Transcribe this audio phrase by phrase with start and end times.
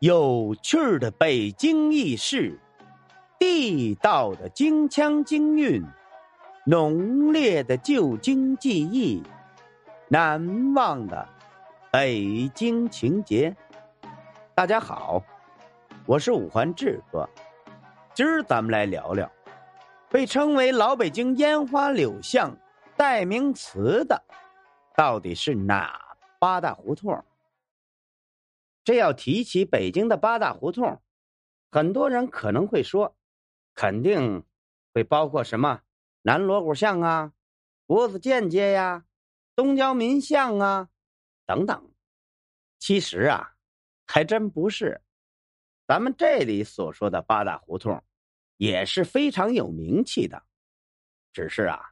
[0.00, 2.60] 有趣的北京轶事，
[3.38, 5.82] 地道的京腔京韵，
[6.66, 9.22] 浓烈的旧京记忆，
[10.08, 11.26] 难忘的
[11.90, 13.56] 北京情节。
[14.54, 15.22] 大家好，
[16.04, 17.26] 我是五环志哥，
[18.12, 19.26] 今儿咱们来聊聊
[20.10, 22.54] 被称为老北京烟花柳巷
[22.98, 24.22] 代名词的，
[24.94, 25.98] 到底是哪
[26.38, 27.24] 八大胡同？
[28.86, 31.02] 这要提起北京的八大胡同，
[31.72, 33.16] 很多人可能会说，
[33.74, 34.44] 肯定
[34.94, 35.82] 会包括什么
[36.22, 37.32] 南锣鼓巷啊、
[37.84, 39.04] 国子监街呀、
[39.56, 40.88] 东交民巷啊
[41.44, 41.92] 等等。
[42.78, 43.56] 其实啊，
[44.06, 45.02] 还真不是。
[45.88, 48.00] 咱们这里所说的八大胡同，
[48.56, 50.44] 也是非常有名气的。
[51.32, 51.90] 只是啊，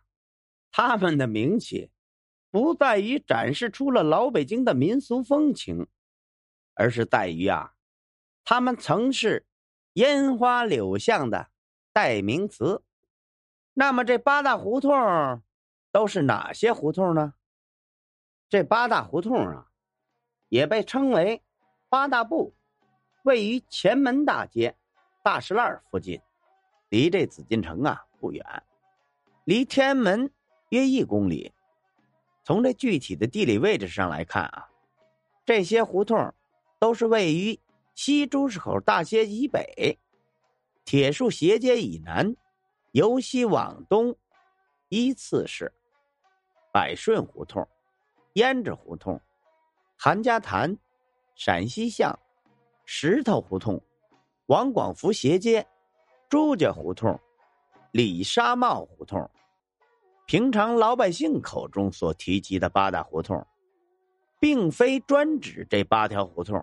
[0.70, 1.90] 他们的名气
[2.52, 5.88] 不在于展示出了老北京的民俗风情。
[6.74, 7.74] 而是在于啊，
[8.44, 9.46] 他们曾是
[9.94, 11.48] 烟花柳巷的
[11.92, 12.82] 代名词。
[13.72, 15.42] 那么这八大胡同
[15.90, 17.34] 都是哪些胡同呢？
[18.48, 19.70] 这八大胡同啊，
[20.48, 21.42] 也被称为
[21.88, 22.54] 八大部，
[23.22, 24.76] 位于前门大街、
[25.22, 26.20] 大石栏附近，
[26.88, 28.44] 离这紫禁城啊不远，
[29.44, 30.30] 离天安门
[30.68, 31.52] 约一公里。
[32.44, 34.68] 从这具体的地理位置上来看啊，
[35.44, 36.34] 这些胡同。
[36.84, 37.58] 都是位于
[37.94, 39.98] 西朱市口大街以北，
[40.84, 42.36] 铁树斜街以南，
[42.92, 44.14] 由西往东
[44.90, 45.72] 依次是
[46.70, 47.66] 百顺胡同、
[48.34, 49.18] 胭脂胡同、
[49.96, 50.76] 韩家潭、
[51.34, 52.18] 陕西巷、
[52.84, 53.80] 石头胡同、
[54.44, 55.66] 王广福斜街、
[56.28, 57.18] 朱家胡同、
[57.92, 59.30] 李沙帽胡同。
[60.26, 63.42] 平常老百姓口中所提及的八大胡同，
[64.38, 66.62] 并非专指这八条胡同。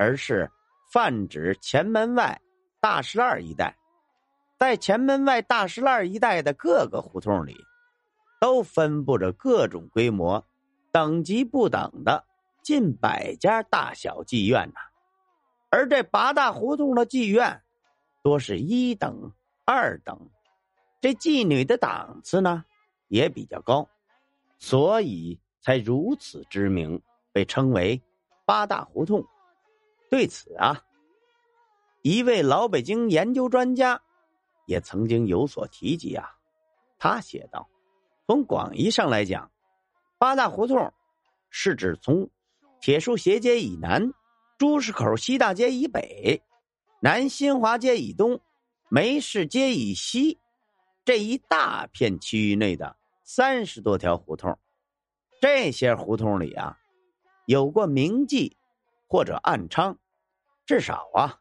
[0.00, 0.50] 而是
[0.90, 2.40] 泛指前门外
[2.80, 3.76] 大石栏一带，
[4.58, 7.54] 在前门外大石栏一带的各个胡同里，
[8.40, 10.42] 都分布着各种规模、
[10.90, 12.24] 等级不等的
[12.62, 14.80] 近百家大小妓院呐。
[15.68, 17.62] 而这八大胡同的妓院，
[18.22, 19.30] 多是一等、
[19.66, 20.30] 二等，
[21.02, 22.64] 这妓女的档次呢
[23.08, 23.86] 也比较高，
[24.58, 27.02] 所以才如此知名，
[27.32, 28.00] 被称为
[28.46, 29.22] 八大胡同。
[30.10, 30.82] 对此啊，
[32.02, 34.02] 一位老北京研究专家
[34.66, 36.28] 也曾经有所提及啊。
[36.98, 37.70] 他写道
[38.26, 39.52] ：“从广义上来讲，
[40.18, 40.92] 八大胡同
[41.48, 42.28] 是指从
[42.80, 44.12] 铁树斜街以南、
[44.58, 46.42] 朱市口西大街以北、
[47.00, 48.40] 南新华街以东、
[48.88, 50.40] 梅市街以西
[51.04, 54.58] 这一大片区域内的三十多条胡同。
[55.40, 56.76] 这些胡同里啊，
[57.46, 58.54] 有过名妓。”
[59.10, 59.96] 或者暗娼，
[60.64, 61.40] 至少啊，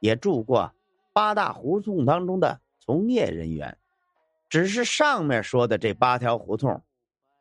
[0.00, 0.74] 也住过
[1.12, 3.78] 八大胡同当中的从业人员。
[4.48, 6.82] 只是上面说的这八条胡同，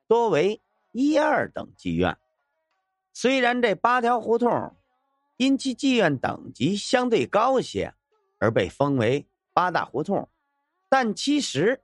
[0.07, 0.61] 多为
[0.91, 2.15] 一二等妓院。
[3.11, 4.75] 虽然这八条胡同
[5.37, 7.95] 因其妓院等级相对高些，
[8.37, 10.29] 而被封为八大胡同，
[10.87, 11.83] 但其实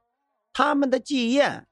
[0.53, 1.67] 他们的妓院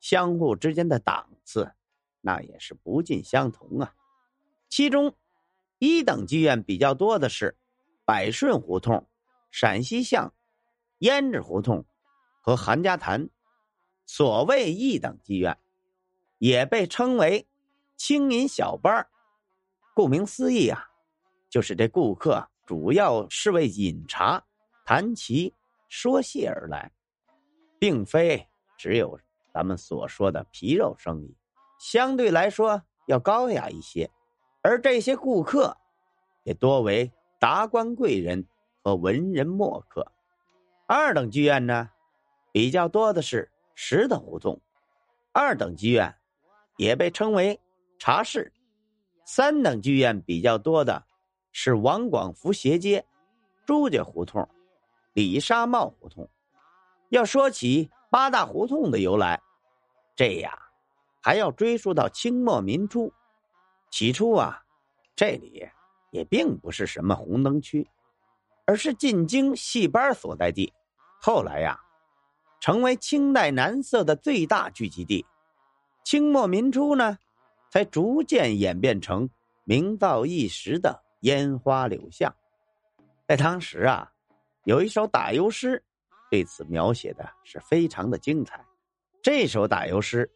[0.00, 1.72] 相互之间的档次，
[2.20, 3.94] 那也是不尽相同啊。
[4.68, 5.14] 其中。
[5.78, 7.56] 一等妓院比较多的是
[8.04, 9.06] 百顺胡同、
[9.50, 10.32] 陕西巷、
[11.00, 11.84] 胭脂胡同
[12.40, 13.28] 和韩家潭。
[14.06, 15.58] 所谓一等妓院，
[16.38, 17.46] 也被称为
[17.96, 19.06] 青银小班
[19.94, 20.86] 顾名思义啊，
[21.50, 24.42] 就是这顾客主要是为饮茶、
[24.84, 25.52] 谈棋、
[25.88, 26.92] 说戏而来，
[27.80, 28.46] 并非
[28.78, 29.18] 只有
[29.52, 31.36] 咱们所说的皮肉生意，
[31.80, 34.08] 相对来说要高雅一些。
[34.68, 35.76] 而这些顾客，
[36.42, 38.44] 也多为达官贵人
[38.82, 40.10] 和文人墨客。
[40.88, 41.88] 二等妓院呢，
[42.50, 44.60] 比较多的是石头胡同。
[45.30, 46.12] 二等妓院
[46.78, 47.60] 也被称为
[48.00, 48.52] 茶室。
[49.24, 51.04] 三等妓院比较多的
[51.52, 53.06] 是王广福斜街、
[53.64, 54.48] 朱家胡同、
[55.12, 56.28] 李沙帽胡同。
[57.10, 59.40] 要说起八大胡同的由来，
[60.16, 60.58] 这呀，
[61.22, 63.12] 还要追溯到清末民初。
[63.96, 64.62] 起初啊，
[65.14, 65.66] 这里
[66.10, 67.88] 也并不是什么红灯区，
[68.66, 70.70] 而是进京戏班所在地。
[71.18, 71.80] 后来呀，
[72.60, 75.24] 成为清代南色的最大聚集地。
[76.04, 77.16] 清末民初呢，
[77.70, 79.30] 才逐渐演变成
[79.64, 82.36] 名噪一时的烟花柳巷。
[83.26, 84.12] 在当时啊，
[84.64, 85.82] 有一首打油诗，
[86.30, 88.62] 对此描写的是非常的精彩。
[89.22, 90.30] 这首打油诗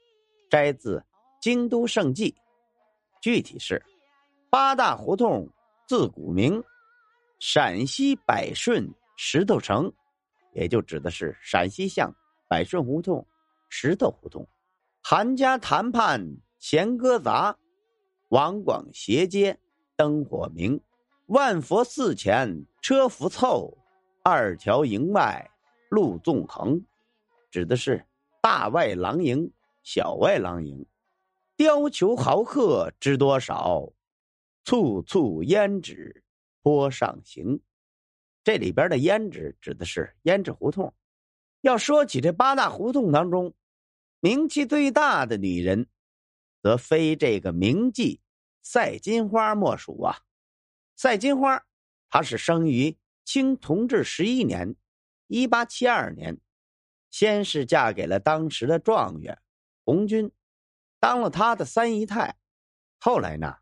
[0.48, 0.98] 摘自
[1.42, 2.34] 《京都圣迹》。
[3.20, 3.82] 具体是：
[4.48, 5.48] 八大胡同
[5.86, 6.62] 自古名
[7.38, 9.92] 陕西百顺石头城，
[10.54, 12.14] 也就指的是陕西巷
[12.48, 13.26] 百顺胡同
[13.68, 14.46] 石头胡同。
[15.02, 16.22] 韩家谈判
[16.58, 17.56] 弦歌杂，
[18.28, 19.58] 王广斜街
[19.96, 20.80] 灯火明。
[21.26, 23.78] 万佛寺前车辐凑，
[24.24, 25.48] 二条营外
[25.88, 26.84] 路纵横，
[27.50, 28.04] 指的是
[28.42, 29.52] 大外郎营、
[29.84, 30.84] 小外郎营。
[31.60, 33.92] 貂裘豪客知多少？
[34.64, 36.24] 簇簇胭脂
[36.62, 37.60] 坡上行。
[38.42, 40.94] 这里边的胭脂指的是胭脂胡同。
[41.60, 43.52] 要说起这八大胡同当中，
[44.20, 45.86] 名气最大的女人，
[46.62, 48.20] 则非这个名妓
[48.62, 50.20] 赛金花莫属啊。
[50.96, 51.66] 赛金花，
[52.08, 54.76] 她是生于清同治十一年，
[55.26, 56.40] 一八七二年，
[57.10, 59.42] 先是嫁给了当时的状元
[59.84, 60.32] 红军，
[61.00, 62.36] 当了他的三姨太。
[63.00, 63.56] 后来呢，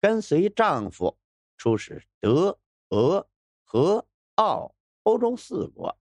[0.00, 1.18] 跟随丈夫
[1.58, 2.58] 出使德、
[2.90, 3.28] 俄、
[3.64, 4.06] 和、
[4.36, 5.98] 奥欧洲四国，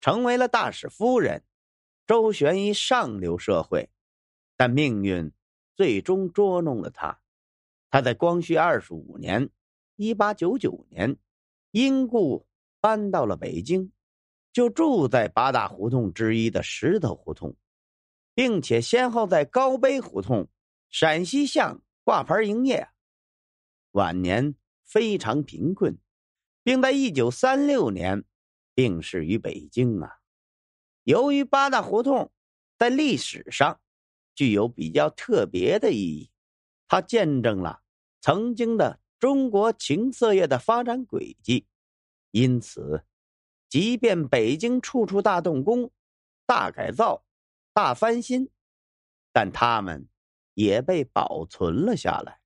[0.00, 1.44] 成为了大使夫人，
[2.06, 3.90] 周旋于上流社会。
[4.56, 5.30] 但命运
[5.76, 7.20] 最终捉弄了她，
[7.90, 9.50] 她在光绪二十五年。
[9.96, 11.18] 一八九九年，
[11.72, 12.46] 因故
[12.80, 13.92] 搬到了北京，
[14.50, 17.54] 就住在八大胡同之一的石头胡同，
[18.34, 20.48] 并且先后在高碑胡同、
[20.88, 22.88] 陕西巷挂牌营业。
[23.92, 24.54] 晚年
[24.84, 25.98] 非常贫困，
[26.62, 28.24] 并在一九三六年
[28.74, 30.18] 病逝于北京啊。
[31.04, 32.30] 由于八大胡同
[32.78, 33.80] 在历史上
[34.34, 36.30] 具有比较特别的意义，
[36.88, 37.82] 它见证了
[38.20, 39.00] 曾经的。
[39.20, 41.66] 中国情色业的发展轨迹，
[42.30, 43.04] 因此，
[43.68, 45.90] 即便北京处处大动工、
[46.46, 47.22] 大改造、
[47.82, 48.50] 大翻新，
[49.32, 50.06] 但他们
[50.52, 52.40] 也被保存了下来。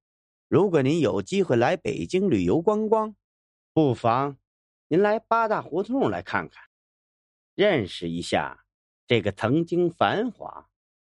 [0.46, 3.16] 如果您有机会来北京旅游观光，
[3.72, 4.38] 不妨
[4.86, 6.62] 您来八大胡同来看看，
[7.56, 8.64] 认识一下
[9.08, 10.68] 这个曾经繁华、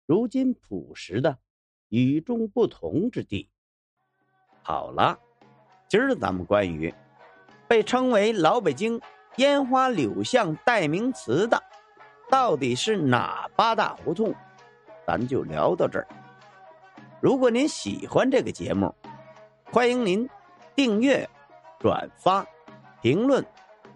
[0.06, 1.40] 如今朴实的
[1.88, 3.50] 与众不同之地。
[4.62, 5.18] 好了。
[5.88, 6.94] 今儿咱们关于
[7.68, 8.98] 被称为老北京
[9.36, 11.62] 烟花柳巷代名词的，
[12.32, 14.34] 到底是哪八大胡同，
[15.06, 16.08] 咱就聊到这儿。
[17.20, 18.94] 如果您喜欢这个节目，
[19.70, 20.26] 欢迎您
[20.74, 21.28] 订阅、
[21.78, 22.42] 转发、
[23.02, 23.44] 评论、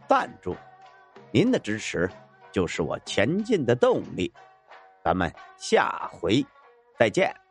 [0.07, 0.55] 赞助，
[1.33, 2.11] 您的支持
[2.53, 4.31] 就是我前进的动力。
[5.03, 6.45] 咱们下回
[6.99, 7.46] 再见。